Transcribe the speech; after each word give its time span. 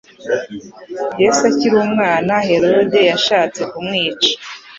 yesu 1.21 1.41
akiri 1.49 1.75
umwana 1.85 2.33
herode 2.47 2.99
yashatse 3.11 3.61
kumwica 3.71 4.31